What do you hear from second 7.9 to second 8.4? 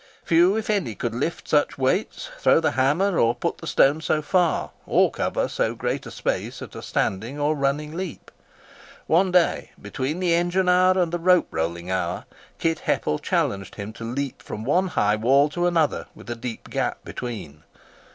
leap.